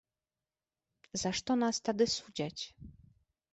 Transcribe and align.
За 1.25 1.29
што 1.41 1.59
нас 1.65 1.75
тады 1.91 2.05
судзяць? 2.17 2.63